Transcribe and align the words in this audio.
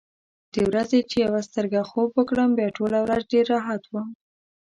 د 0.53 0.55
ورځې 0.69 0.99
چې 1.09 1.15
یوه 1.25 1.41
سترګه 1.49 1.79
خوب 1.89 2.09
وکړم، 2.15 2.49
بیا 2.57 2.67
ټوله 2.77 2.97
ورځ 3.05 3.21
ډېر 3.33 3.45
راحت 3.55 3.83
وم. 3.87 4.07